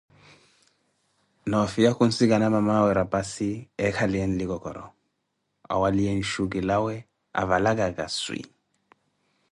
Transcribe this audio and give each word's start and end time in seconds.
Nó 1.51 1.59
fiya 1.73 1.91
khunssikana 1.97 2.47
mamawe 2.55 2.91
rapassi 2.99 3.51
ekaliye 3.87 4.25
nlikokoroh, 4.27 4.89
awaliye 5.73 6.11
nshuki 6.21 6.59
lawee 6.69 7.05
avalakaka 7.41 8.05
swi 8.19 8.39